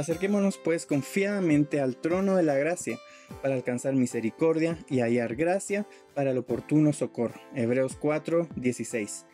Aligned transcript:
Acerquémonos 0.00 0.56
pues 0.56 0.86
confiadamente 0.86 1.78
al 1.78 1.94
trono 1.94 2.36
de 2.36 2.42
la 2.42 2.54
gracia 2.54 2.98
para 3.42 3.54
alcanzar 3.54 3.94
misericordia 3.94 4.78
y 4.88 5.00
hallar 5.00 5.36
gracia 5.36 5.86
para 6.14 6.30
el 6.30 6.38
oportuno 6.38 6.94
socorro. 6.94 7.38
Hebreos 7.54 7.96
4, 8.00 8.48
16. 8.56 9.26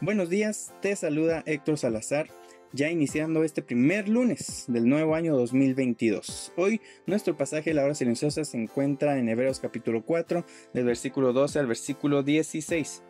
Buenos 0.00 0.28
días, 0.28 0.74
te 0.82 0.96
saluda 0.96 1.44
Héctor 1.46 1.78
Salazar, 1.78 2.26
ya 2.72 2.90
iniciando 2.90 3.44
este 3.44 3.62
primer 3.62 4.08
lunes 4.08 4.64
del 4.66 4.88
nuevo 4.88 5.14
año 5.14 5.36
2022. 5.36 6.52
Hoy 6.56 6.80
nuestro 7.06 7.36
pasaje 7.36 7.70
de 7.70 7.74
la 7.74 7.84
hora 7.84 7.94
silenciosa 7.94 8.44
se 8.44 8.56
encuentra 8.56 9.18
en 9.18 9.28
Hebreos 9.28 9.60
capítulo 9.60 10.04
4, 10.04 10.44
del 10.74 10.84
versículo 10.84 11.32
12 11.32 11.60
al 11.60 11.68
versículo 11.68 12.24
16. 12.24 13.04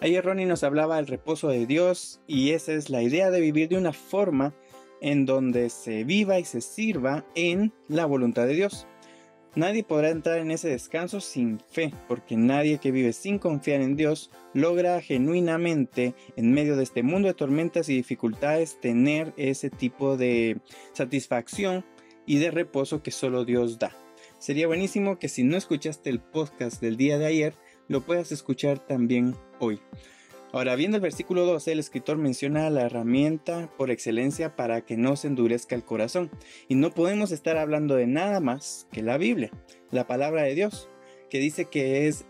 Ayer 0.00 0.24
Ronnie 0.24 0.46
nos 0.46 0.62
hablaba 0.62 0.96
del 0.96 1.08
reposo 1.08 1.48
de 1.48 1.66
Dios 1.66 2.20
y 2.28 2.52
esa 2.52 2.72
es 2.72 2.88
la 2.88 3.02
idea 3.02 3.32
de 3.32 3.40
vivir 3.40 3.68
de 3.68 3.78
una 3.78 3.92
forma 3.92 4.54
en 5.02 5.26
donde 5.26 5.68
se 5.68 6.04
viva 6.04 6.38
y 6.38 6.44
se 6.44 6.62
sirva 6.62 7.26
en 7.34 7.72
la 7.88 8.06
voluntad 8.06 8.46
de 8.46 8.54
Dios. 8.54 8.86
Nadie 9.54 9.84
podrá 9.84 10.08
entrar 10.08 10.38
en 10.38 10.50
ese 10.50 10.70
descanso 10.70 11.20
sin 11.20 11.60
fe, 11.60 11.92
porque 12.08 12.38
nadie 12.38 12.78
que 12.78 12.90
vive 12.90 13.12
sin 13.12 13.38
confiar 13.38 13.82
en 13.82 13.96
Dios 13.96 14.30
logra 14.54 15.02
genuinamente, 15.02 16.14
en 16.36 16.52
medio 16.52 16.74
de 16.74 16.84
este 16.84 17.02
mundo 17.02 17.28
de 17.28 17.34
tormentas 17.34 17.90
y 17.90 17.96
dificultades, 17.96 18.80
tener 18.80 19.34
ese 19.36 19.68
tipo 19.68 20.16
de 20.16 20.58
satisfacción 20.94 21.84
y 22.24 22.38
de 22.38 22.50
reposo 22.50 23.02
que 23.02 23.10
solo 23.10 23.44
Dios 23.44 23.78
da. 23.78 23.92
Sería 24.38 24.66
buenísimo 24.66 25.18
que 25.18 25.28
si 25.28 25.42
no 25.42 25.58
escuchaste 25.58 26.08
el 26.08 26.20
podcast 26.20 26.80
del 26.80 26.96
día 26.96 27.18
de 27.18 27.26
ayer, 27.26 27.54
lo 27.88 28.00
puedas 28.00 28.32
escuchar 28.32 28.78
también 28.78 29.36
hoy. 29.58 29.80
Ahora, 30.52 30.76
viendo 30.76 30.98
el 30.98 31.02
versículo 31.02 31.46
12, 31.46 31.72
el 31.72 31.78
escritor 31.78 32.18
menciona 32.18 32.68
la 32.68 32.82
herramienta 32.82 33.70
por 33.78 33.90
excelencia 33.90 34.54
para 34.54 34.84
que 34.84 34.98
no 34.98 35.16
se 35.16 35.28
endurezca 35.28 35.74
el 35.74 35.82
corazón. 35.82 36.30
Y 36.68 36.74
no 36.74 36.90
podemos 36.90 37.32
estar 37.32 37.56
hablando 37.56 37.94
de 37.94 38.06
nada 38.06 38.38
más 38.40 38.86
que 38.92 39.02
la 39.02 39.16
Biblia, 39.16 39.50
la 39.90 40.06
palabra 40.06 40.42
de 40.42 40.54
Dios, 40.54 40.90
que 41.30 41.38
dice 41.38 41.64
que 41.64 42.06
es 42.06 42.26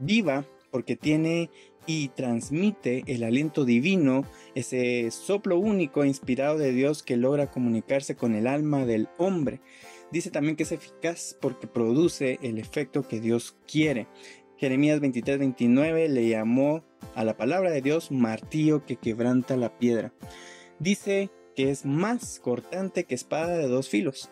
viva 0.00 0.44
porque 0.72 0.96
tiene 0.96 1.50
y 1.86 2.08
transmite 2.08 3.04
el 3.06 3.22
aliento 3.22 3.64
divino, 3.64 4.24
ese 4.56 5.08
soplo 5.12 5.58
único 5.58 6.02
e 6.02 6.08
inspirado 6.08 6.58
de 6.58 6.72
Dios 6.72 7.04
que 7.04 7.16
logra 7.16 7.50
comunicarse 7.50 8.16
con 8.16 8.34
el 8.34 8.48
alma 8.48 8.86
del 8.86 9.08
hombre. 9.18 9.60
Dice 10.10 10.30
también 10.30 10.56
que 10.56 10.64
es 10.64 10.72
eficaz 10.72 11.36
porque 11.40 11.66
produce 11.66 12.38
el 12.42 12.58
efecto 12.58 13.06
que 13.06 13.20
Dios 13.20 13.56
quiere. 13.66 14.08
Jeremías 14.62 15.00
23-29 15.00 16.06
le 16.06 16.28
llamó 16.28 16.84
a 17.16 17.24
la 17.24 17.36
palabra 17.36 17.72
de 17.72 17.82
Dios 17.82 18.12
martillo 18.12 18.86
que 18.86 18.94
quebranta 18.94 19.56
la 19.56 19.76
piedra. 19.76 20.14
Dice 20.78 21.30
que 21.56 21.70
es 21.70 21.84
más 21.84 22.38
cortante 22.38 23.02
que 23.02 23.16
espada 23.16 23.58
de 23.58 23.66
dos 23.66 23.88
filos. 23.88 24.30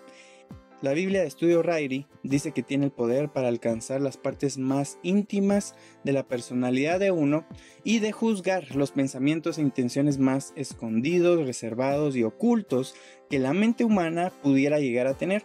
La 0.83 0.93
Biblia 0.93 1.23
de 1.23 1.27
Estudio 1.27 1.65
Rairi 1.65 2.07
dice 2.23 2.53
que 2.53 2.63
tiene 2.63 2.85
el 2.85 2.93
poder 2.93 3.33
para 3.33 3.49
alcanzar 3.49 4.01
las 4.01 4.19
partes 4.19 4.57
más 4.57 5.01
íntimas 5.03 5.75
de 6.05 6.13
la 6.13 6.29
personalidad 6.29 7.01
de 7.01 7.11
uno 7.11 7.45
y 7.83 7.99
de 7.99 8.13
juzgar 8.13 8.77
los 8.77 8.93
pensamientos 8.93 9.59
e 9.59 9.63
intenciones 9.63 10.19
más 10.19 10.53
escondidos, 10.55 11.45
reservados 11.45 12.15
y 12.15 12.23
ocultos 12.23 12.95
que 13.29 13.41
la 13.41 13.53
mente 13.53 13.83
humana 13.83 14.31
pudiera 14.45 14.79
llegar 14.79 15.09
a 15.09 15.15
tener. 15.15 15.45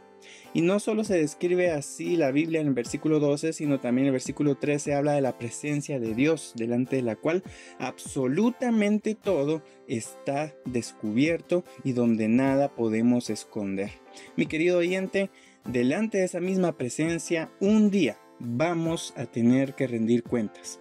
Y 0.54 0.62
no 0.62 0.80
solo 0.80 1.04
se 1.04 1.18
describe 1.18 1.72
así 1.72 2.16
la 2.16 2.32
Biblia 2.32 2.62
en 2.62 2.68
el 2.68 2.74
versículo 2.74 3.20
12, 3.20 3.54
sino 3.54 3.80
también 3.80 4.06
en 4.06 4.08
el 4.08 4.14
versículo 4.14 4.56
13 4.56 4.94
habla 4.94 5.14
de 5.14 5.22
la 5.22 5.38
presencia 5.38 6.00
de 6.00 6.16
Dios, 6.16 6.54
delante 6.56 6.96
de 6.96 7.02
la 7.02 7.16
cual 7.16 7.44
absolutamente 7.80 9.16
todo 9.16 9.64
está 9.88 10.56
descubierto 10.66 11.64
y 11.84 11.92
donde 11.92 12.28
nada 12.28 12.74
podemos 12.74 13.30
esconder. 13.30 13.92
Mi 14.38 14.46
querido 14.46 14.78
oyente, 14.78 15.30
delante 15.66 16.20
de 16.20 16.26
esa 16.26 16.40
misma 16.40 16.78
presencia, 16.78 17.52
un 17.60 17.92
día 17.92 18.18
vamos 18.40 19.14
a 19.18 19.26
tener 19.26 19.76
que 19.76 19.88
rendir 19.88 20.24
cuentas. 20.24 20.80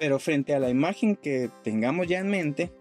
Pero 0.00 0.18
frente 0.18 0.54
a 0.54 0.58
la 0.58 0.70
imagen 0.70 1.16
que 1.16 1.50
tengamos 1.62 2.08
ya 2.08 2.18
en 2.18 2.28
mente, 2.28 2.72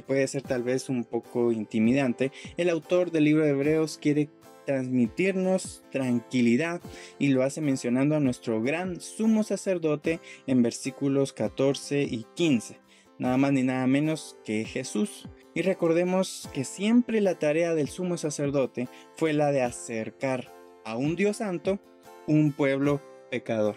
puede 0.00 0.26
ser 0.26 0.42
tal 0.42 0.62
vez 0.62 0.88
un 0.88 1.04
poco 1.04 1.52
intimidante, 1.52 2.32
el 2.56 2.70
autor 2.70 3.10
del 3.10 3.24
libro 3.24 3.44
de 3.44 3.50
Hebreos 3.50 3.98
quiere 4.00 4.28
transmitirnos 4.64 5.82
tranquilidad 5.90 6.80
y 7.18 7.28
lo 7.28 7.42
hace 7.42 7.60
mencionando 7.60 8.16
a 8.16 8.20
nuestro 8.20 8.62
gran 8.62 9.00
sumo 9.00 9.42
sacerdote 9.42 10.20
en 10.46 10.62
versículos 10.62 11.32
14 11.32 12.02
y 12.02 12.26
15, 12.34 12.78
nada 13.18 13.36
más 13.36 13.52
ni 13.52 13.62
nada 13.62 13.86
menos 13.86 14.36
que 14.44 14.64
Jesús. 14.64 15.28
Y 15.54 15.62
recordemos 15.62 16.48
que 16.52 16.64
siempre 16.64 17.20
la 17.20 17.38
tarea 17.38 17.74
del 17.74 17.88
sumo 17.88 18.16
sacerdote 18.16 18.88
fue 19.16 19.32
la 19.32 19.52
de 19.52 19.62
acercar 19.62 20.52
a 20.84 20.96
un 20.96 21.14
Dios 21.14 21.36
santo 21.36 21.78
un 22.26 22.52
pueblo 22.52 23.00
pecador. 23.30 23.76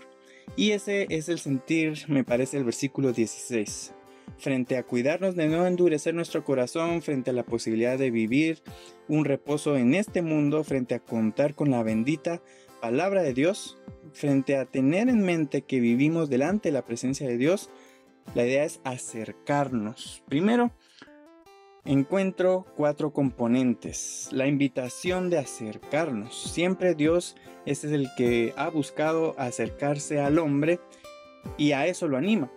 Y 0.55 0.71
ese 0.71 1.05
es 1.09 1.29
el 1.29 1.39
sentir, 1.39 2.05
me 2.07 2.23
parece, 2.23 2.57
el 2.57 2.63
versículo 2.63 3.11
16 3.11 3.93
frente 4.37 4.77
a 4.77 4.83
cuidarnos 4.83 5.35
de 5.35 5.47
no 5.47 5.65
endurecer 5.65 6.13
nuestro 6.13 6.43
corazón, 6.43 7.01
frente 7.01 7.31
a 7.31 7.33
la 7.33 7.43
posibilidad 7.43 7.97
de 7.97 8.11
vivir 8.11 8.61
un 9.07 9.25
reposo 9.25 9.77
en 9.77 9.93
este 9.93 10.21
mundo, 10.21 10.63
frente 10.63 10.95
a 10.95 10.99
contar 10.99 11.55
con 11.55 11.71
la 11.71 11.83
bendita 11.83 12.41
palabra 12.81 13.23
de 13.23 13.33
Dios, 13.33 13.77
frente 14.13 14.57
a 14.57 14.65
tener 14.65 15.09
en 15.09 15.21
mente 15.21 15.63
que 15.63 15.79
vivimos 15.79 16.29
delante 16.29 16.69
de 16.69 16.73
la 16.73 16.85
presencia 16.85 17.27
de 17.27 17.37
Dios, 17.37 17.69
la 18.35 18.45
idea 18.45 18.65
es 18.65 18.81
acercarnos. 18.83 20.21
Primero, 20.27 20.71
encuentro 21.85 22.65
cuatro 22.75 23.11
componentes. 23.13 24.29
La 24.31 24.47
invitación 24.47 25.29
de 25.29 25.37
acercarnos. 25.37 26.51
Siempre 26.51 26.93
Dios 26.93 27.35
es 27.65 27.83
el 27.85 28.09
que 28.17 28.53
ha 28.57 28.69
buscado 28.69 29.33
acercarse 29.37 30.19
al 30.19 30.39
hombre 30.39 30.79
y 31.57 31.71
a 31.71 31.87
eso 31.87 32.07
lo 32.07 32.17
anima. 32.17 32.51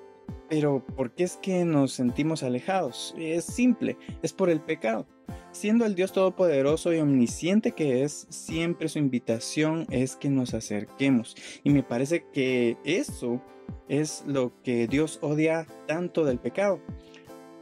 Pero 0.49 0.85
¿por 0.85 1.15
qué 1.15 1.25
es 1.25 1.37
que 1.37 1.65
nos 1.65 1.93
sentimos 1.93 2.43
alejados? 2.43 3.15
Es 3.19 3.45
simple, 3.45 3.97
es 4.23 4.33
por 4.33 4.51
el 4.51 4.61
pecado. 4.61 5.07
Siendo 5.53 5.85
el 5.85 5.95
Dios 5.95 6.13
todopoderoso 6.13 6.93
y 6.93 6.99
omnisciente 6.99 7.73
que 7.73 8.03
es, 8.03 8.27
siempre 8.31 8.89
su 8.89 8.99
invitación 8.99 9.87
es 9.91 10.17
que 10.17 10.31
nos 10.31 10.55
acerquemos. 10.55 11.37
Y 11.65 11.71
me 11.71 11.83
parece 11.83 12.25
que 12.33 12.77
eso 12.85 13.43
es 13.89 14.25
lo 14.27 14.53
que 14.63 14.87
Dios 14.87 15.19
odia 15.23 15.67
tanto 15.87 16.25
del 16.25 16.39
pecado. 16.39 16.81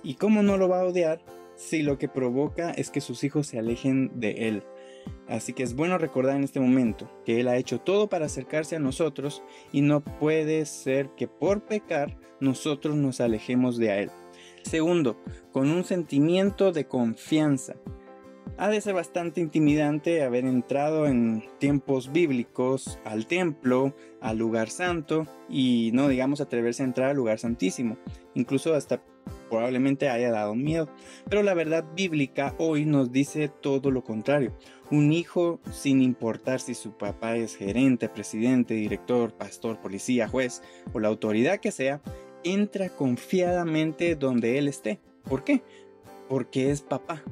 ¿Y 0.03 0.15
cómo 0.15 0.43
no 0.43 0.57
lo 0.57 0.69
va 0.69 0.81
a 0.81 0.84
odiar 0.84 1.23
si 1.57 1.83
lo 1.83 1.99
que 1.99 2.09
provoca 2.09 2.71
es 2.71 2.91
que 2.91 3.01
sus 3.01 3.25
hijos 3.25 3.47
se 3.47 3.59
alejen 3.59 4.21
de 4.21 4.49
Él? 4.49 4.62
Así 5.29 5.53
que 5.53 5.63
es 5.63 5.75
bueno 5.75 5.99
recordar 5.99 6.37
en 6.37 6.45
este 6.45 6.61
momento 6.61 7.11
que 7.25 7.41
Él 7.41 7.49
ha 7.49 7.57
hecho 7.57 7.81
todo 7.81 8.09
para 8.09 8.27
acercarse 8.27 8.77
a 8.77 8.81
nosotros 8.81 9.43
y 9.73 9.83
no 9.83 10.01
puede 10.01 10.65
ser 10.67 11.11
que 11.11 11.28
por 11.28 11.63
pecar 11.63 12.16
nosotros 12.41 12.97
nos 12.97 13.21
alejemos 13.21 13.77
de 13.77 14.03
Él. 14.03 14.10
Segundo, 14.63 15.16
con 15.53 15.71
un 15.71 15.84
sentimiento 15.84 16.72
de 16.72 16.87
confianza. 16.87 17.77
Ha 18.57 18.71
de 18.71 18.81
ser 18.81 18.95
bastante 18.95 19.41
intimidante 19.41 20.22
haber 20.25 20.45
entrado 20.45 21.07
en 21.07 21.45
tiempos 21.59 22.11
bíblicos 22.11 22.99
al 23.04 23.27
templo, 23.27 23.95
al 24.21 24.39
lugar 24.39 24.69
santo 24.69 25.27
y 25.49 25.91
no 25.93 26.09
digamos 26.09 26.41
atreverse 26.41 26.83
a 26.83 26.87
entrar 26.87 27.11
al 27.11 27.16
lugar 27.16 27.39
santísimo. 27.39 27.99
Incluso 28.34 28.75
hasta 28.75 29.03
probablemente 29.48 30.09
haya 30.09 30.30
dado 30.30 30.54
miedo. 30.54 30.89
Pero 31.28 31.42
la 31.42 31.54
verdad 31.54 31.84
bíblica 31.95 32.54
hoy 32.59 32.84
nos 32.84 33.12
dice 33.12 33.48
todo 33.48 33.91
lo 33.91 34.04
contrario. 34.04 34.53
Un 34.91 35.12
hijo, 35.12 35.60
sin 35.71 36.03
importar 36.03 36.60
si 36.60 36.74
su 36.74 36.92
papá 36.92 37.36
es 37.36 37.56
gerente, 37.56 38.09
presidente, 38.09 38.74
director, 38.74 39.33
pastor, 39.33 39.80
policía, 39.80 40.28
juez 40.28 40.62
o 40.92 41.00
la 41.00 41.09
autoridad 41.09 41.60
que 41.60 41.72
sea, 41.72 42.00
entra 42.45 42.89
confiadamente 42.89 44.15
donde 44.16 44.59
él 44.59 44.68
esté. 44.68 45.00
¿Por 45.24 45.45
qué? 45.45 45.62
Porque 46.28 46.71
es 46.71 46.83
papá. 46.83 47.22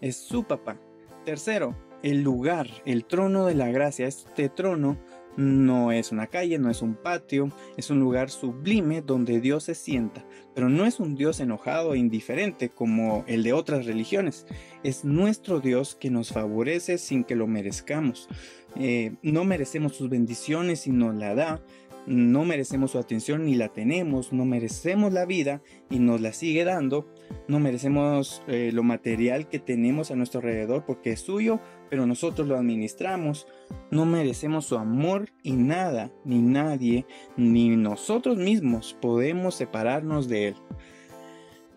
Es 0.00 0.16
su 0.16 0.44
papá. 0.44 0.78
Tercero, 1.24 1.76
el 2.02 2.22
lugar, 2.22 2.68
el 2.84 3.04
trono 3.04 3.46
de 3.46 3.54
la 3.54 3.68
gracia. 3.68 4.06
Este 4.06 4.48
trono 4.48 4.96
No 5.36 5.92
es 5.92 6.12
una 6.12 6.26
calle, 6.26 6.58
no 6.58 6.70
es 6.70 6.82
un 6.82 6.94
patio, 6.94 7.50
es 7.76 7.88
un 7.90 8.00
lugar 8.00 8.28
sublime 8.28 9.00
donde 9.00 9.40
Dios 9.40 9.64
se 9.64 9.74
sienta, 9.74 10.26
pero 10.54 10.68
no 10.68 10.84
es 10.84 11.00
un 11.00 11.14
Dios 11.14 11.40
enojado 11.40 11.94
e 11.94 11.98
indiferente 11.98 12.68
como 12.68 13.24
el 13.26 13.42
de 13.42 13.54
otras 13.54 13.86
religiones. 13.86 14.46
Es 14.82 15.04
nuestro 15.04 15.60
Dios 15.60 15.94
que 15.94 16.10
nos 16.10 16.32
favorece 16.32 16.98
sin 16.98 17.24
que 17.24 17.36
lo 17.36 17.46
merezcamos. 17.46 18.28
Eh, 18.76 19.14
no 19.22 19.44
merecemos 19.44 19.96
sus 19.96 20.10
bendiciones 20.10 20.86
y 20.86 20.90
nos 20.90 21.14
la 21.14 21.34
da. 21.34 21.62
No 22.06 22.44
merecemos 22.44 22.90
su 22.90 22.98
atención 22.98 23.46
ni 23.46 23.54
la 23.54 23.68
tenemos. 23.68 24.32
No 24.32 24.44
merecemos 24.44 25.12
la 25.12 25.24
vida 25.24 25.62
y 25.88 25.98
nos 25.98 26.20
la 26.20 26.32
sigue 26.32 26.64
dando. 26.64 27.06
No 27.48 27.60
merecemos 27.60 28.42
eh, 28.48 28.70
lo 28.72 28.82
material 28.82 29.48
que 29.48 29.60
tenemos 29.60 30.10
a 30.10 30.16
nuestro 30.16 30.40
alrededor 30.40 30.84
porque 30.84 31.12
es 31.12 31.20
suyo, 31.20 31.60
pero 31.92 32.06
nosotros 32.06 32.48
lo 32.48 32.56
administramos. 32.56 33.46
No 33.90 34.06
merecemos 34.06 34.64
su 34.64 34.78
amor 34.78 35.28
y 35.42 35.52
nada, 35.52 36.10
ni 36.24 36.40
nadie, 36.40 37.04
ni 37.36 37.68
nosotros 37.76 38.38
mismos 38.38 38.96
podemos 38.98 39.56
separarnos 39.56 40.26
de 40.26 40.48
él. 40.48 40.54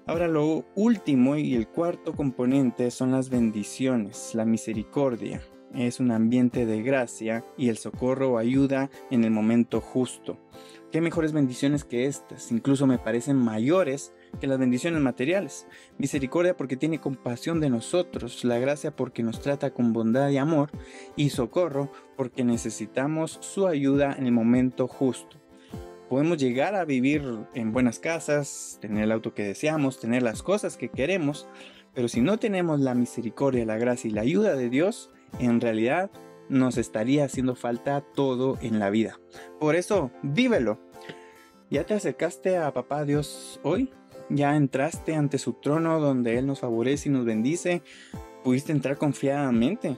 Ahora 0.06 0.30
lo 0.30 0.64
último 0.74 1.36
y 1.36 1.56
el 1.56 1.68
cuarto 1.68 2.14
componente 2.14 2.92
son 2.92 3.12
las 3.12 3.30
bendiciones, 3.30 4.32
la 4.36 4.46
misericordia. 4.46 5.42
Es 5.74 6.00
un 6.00 6.12
ambiente 6.12 6.66
de 6.66 6.82
gracia 6.82 7.44
y 7.58 7.68
el 7.68 7.78
socorro 7.78 8.32
o 8.32 8.38
ayuda 8.38 8.90
en 9.12 9.26
el 9.26 9.32
momento 9.32 9.82
justo. 9.82 10.40
¿Qué 10.94 11.02
mejores 11.02 11.34
bendiciones 11.34 11.84
que 11.84 12.06
estas? 12.06 12.54
Incluso 12.54 12.88
me 12.88 13.00
parecen 13.00 13.36
mayores 13.36 14.14
que 14.38 14.48
las 14.48 14.60
bendiciones 14.60 15.02
materiales. 15.02 15.68
Misericordia 15.98 16.58
porque 16.58 16.78
tiene 16.78 17.00
compasión 17.00 17.60
de 17.60 17.70
nosotros, 17.70 18.44
la 18.44 18.60
gracia 18.60 18.96
porque 18.96 19.24
nos 19.24 19.42
trata 19.42 19.72
con 19.72 19.94
bondad 19.94 20.30
y 20.30 20.38
amor, 20.38 20.72
y 21.16 21.30
socorro 21.30 21.92
porque 22.16 22.44
necesitamos 22.44 23.38
su 23.42 23.68
ayuda 23.68 24.16
en 24.18 24.26
el 24.26 24.32
momento 24.32 24.88
justo. 24.88 25.38
Podemos 26.10 26.38
llegar 26.38 26.76
a 26.76 26.86
vivir 26.86 27.24
en 27.56 27.72
buenas 27.72 28.00
casas, 28.00 28.78
tener 28.80 29.06
el 29.06 29.12
auto 29.12 29.34
que 29.34 29.44
deseamos, 29.44 30.00
tener 30.00 30.22
las 30.22 30.44
cosas 30.44 30.78
que 30.78 30.90
queremos, 30.90 31.48
pero 31.96 32.08
si 32.08 32.22
no 32.22 32.38
tenemos 32.38 32.80
la 32.80 32.94
misericordia, 32.94 33.66
la 33.66 33.78
gracia 33.78 34.10
y 34.10 34.14
la 34.14 34.22
ayuda 34.22 34.56
de 34.56 34.70
Dios, 34.70 35.10
en 35.40 35.62
realidad 35.62 36.12
nos 36.50 36.78
estaría 36.78 37.26
haciendo 37.26 37.56
falta 37.56 38.02
todo 38.02 38.58
en 38.62 38.80
la 38.80 38.90
vida. 38.90 39.20
Por 39.60 39.76
eso, 39.76 40.12
vívelo. 40.22 40.80
¿Ya 41.72 41.84
te 41.84 41.96
acercaste 41.96 42.58
a 42.58 42.72
Papá 42.74 43.06
Dios 43.06 43.60
hoy? 43.64 43.92
Ya 44.30 44.56
entraste 44.56 45.16
ante 45.16 45.38
su 45.38 45.54
trono 45.54 46.00
donde 46.00 46.38
Él 46.38 46.48
nos 46.48 46.60
favorece 46.60 47.10
y 47.10 47.12
nos 47.12 47.26
bendice, 47.26 47.82
pudiste 48.44 48.72
entrar 48.72 48.98
confiadamente. 48.98 49.98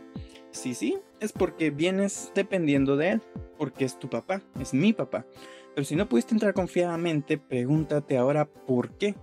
Sí, 0.52 0.74
sí, 0.74 0.98
es 1.20 1.32
porque 1.32 1.70
vienes 1.70 2.32
dependiendo 2.34 2.98
de 2.98 3.12
Él, 3.12 3.22
porque 3.58 3.86
es 3.86 4.00
tu 4.00 4.10
papá, 4.10 4.42
es 4.60 4.74
mi 4.74 4.94
papá. 4.94 5.26
Pero 5.76 5.86
si 5.86 5.96
no 5.96 6.10
pudiste 6.10 6.34
entrar 6.34 6.54
confiadamente, 6.54 7.38
pregúntate 7.38 8.18
ahora 8.18 8.46
por 8.46 8.98
qué. 8.98 9.16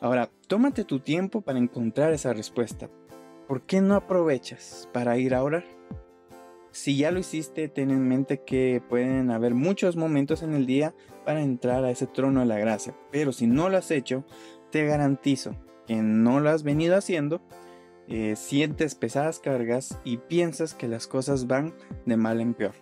Ahora, 0.00 0.30
tómate 0.46 0.84
tu 0.84 1.00
tiempo 1.00 1.40
para 1.40 1.58
encontrar 1.58 2.12
esa 2.12 2.32
respuesta. 2.32 2.90
¿Por 3.46 3.62
qué 3.62 3.80
no 3.80 3.94
aprovechas 3.94 4.88
para 4.92 5.18
ir 5.18 5.34
a 5.34 5.42
orar? 5.42 5.77
Si 6.70 6.96
ya 6.96 7.10
lo 7.10 7.18
hiciste, 7.18 7.68
ten 7.68 7.90
en 7.90 8.06
mente 8.06 8.42
que 8.44 8.82
pueden 8.88 9.30
haber 9.30 9.54
muchos 9.54 9.96
momentos 9.96 10.42
en 10.42 10.54
el 10.54 10.66
día 10.66 10.94
para 11.24 11.42
entrar 11.42 11.84
a 11.84 11.90
ese 11.90 12.06
trono 12.06 12.40
de 12.40 12.46
la 12.46 12.58
gracia. 12.58 12.96
Pero 13.10 13.32
si 13.32 13.46
no 13.46 13.68
lo 13.68 13.78
has 13.78 13.90
hecho, 13.90 14.24
te 14.70 14.84
garantizo 14.84 15.56
que 15.86 15.96
no 15.96 16.40
lo 16.40 16.50
has 16.50 16.62
venido 16.62 16.96
haciendo, 16.96 17.40
eh, 18.06 18.36
sientes 18.36 18.94
pesadas 18.94 19.38
cargas 19.38 19.98
y 20.04 20.18
piensas 20.18 20.74
que 20.74 20.88
las 20.88 21.06
cosas 21.06 21.46
van 21.46 21.74
de 22.06 22.16
mal 22.16 22.40
en 22.40 22.54
peor. 22.54 22.74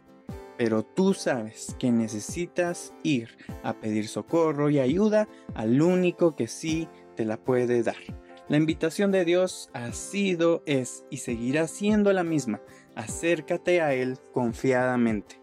Pero 0.59 0.85
tú 0.85 1.15
sabes 1.15 1.77
que 1.79 1.93
necesitas 1.93 2.93
ir 3.03 3.37
a 3.63 3.75
pedir 3.75 4.09
socorro 4.09 4.71
y 4.71 4.79
ayuda 4.79 5.29
al 5.55 5.83
único 5.83 6.35
que 6.35 6.49
sí 6.49 6.89
te 7.15 7.25
la 7.25 7.37
puede 7.37 7.83
dar. 7.83 7.97
La 8.49 8.57
invitación 8.57 9.11
de 9.11 9.25
Dios 9.25 9.71
ha 9.73 9.93
sido, 9.93 10.63
es 10.67 11.05
y 11.11 11.19
seguirá 11.19 11.67
siendo 11.67 12.13
la 12.13 12.23
misma 12.23 12.61
acércate 12.97 13.83
a 13.83 13.95
Él 13.95 14.19
confiadamente. 14.33 15.41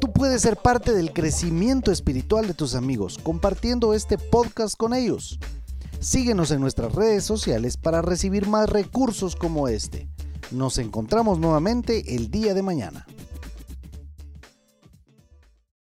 Tú 0.00 0.12
puedes 0.12 0.42
ser 0.42 0.56
parte 0.56 0.92
del 0.92 1.12
crecimiento 1.12 1.92
espiritual 1.92 2.48
de 2.48 2.54
tus 2.54 2.74
amigos 2.74 3.18
compartiendo 3.22 3.94
este 3.94 4.18
podcast 4.18 4.76
con 4.76 4.92
ellos. 4.92 5.38
Síguenos 6.00 6.50
en 6.50 6.60
nuestras 6.60 6.92
redes 6.92 7.22
sociales 7.22 7.76
para 7.76 8.02
recibir 8.02 8.48
más 8.48 8.68
recursos 8.68 9.36
como 9.36 9.68
este. 9.68 10.08
Nos 10.50 10.78
encontramos 10.78 11.38
nuevamente 11.38 12.16
el 12.16 12.30
día 12.30 12.52
de 12.54 12.62
mañana. 12.62 13.06